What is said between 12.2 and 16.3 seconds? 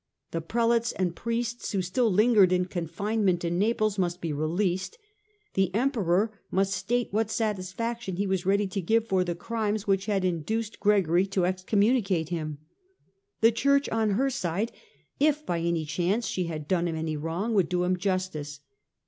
him. The Church on her side, if by any chance